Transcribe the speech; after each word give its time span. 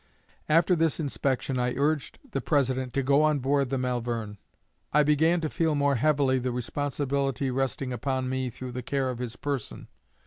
"After 0.49 0.75
this 0.75 0.99
inspection 0.99 1.59
I 1.59 1.75
urged 1.75 2.17
the 2.31 2.41
President 2.41 2.91
to 2.95 3.03
go 3.03 3.21
on 3.21 3.37
board 3.37 3.69
the 3.69 3.77
'Malvern.' 3.77 4.39
I 4.91 5.03
began 5.03 5.41
to 5.41 5.47
feel 5.47 5.75
more 5.75 5.97
heavily 5.97 6.39
the 6.39 6.51
responsibility 6.51 7.51
resting 7.51 7.93
upon 7.93 8.27
me 8.27 8.49
through 8.49 8.71
the 8.71 8.81
care 8.81 9.11
of 9.11 9.19
his 9.19 9.35
person. 9.35 9.89